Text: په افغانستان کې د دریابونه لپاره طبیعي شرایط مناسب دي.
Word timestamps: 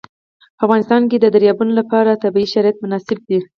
په 0.57 0.61
افغانستان 0.65 1.01
کې 1.09 1.17
د 1.19 1.25
دریابونه 1.35 1.71
لپاره 1.79 2.19
طبیعي 2.23 2.47
شرایط 2.53 2.77
مناسب 2.83 3.19
دي. 3.29 3.39